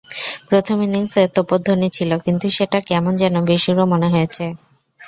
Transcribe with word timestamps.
প্রথম 0.49 0.77
ইনিংসে 0.81 1.21
তোপধ্বনি 1.35 1.87
ছিল, 1.97 2.11
কিন্তু 2.25 2.45
সেটা 2.49 2.79
কেমন 2.89 3.13
যেন 3.15 3.35
বেসুরো 3.49 3.83
মনে 3.85 4.07
হয়েছে। 4.09 4.43